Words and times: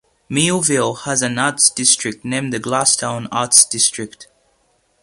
Millville 0.29 0.95
has 1.05 1.21
an 1.21 1.37
arts 1.37 1.69
district 1.69 2.25
named 2.25 2.51
the 2.51 2.59
Glasstown 2.59 3.27
Arts 3.31 3.63
District. 3.63 4.27